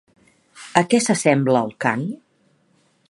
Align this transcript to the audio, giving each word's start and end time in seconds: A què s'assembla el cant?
A 0.81 0.81
què 0.93 1.01
s'assembla 1.07 1.61
el 1.67 1.71
cant? 1.85 2.09